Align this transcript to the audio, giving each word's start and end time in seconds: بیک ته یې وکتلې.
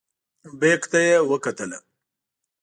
بیک 0.59 0.81
ته 0.91 0.99
یې 1.07 1.17
وکتلې. 1.31 1.77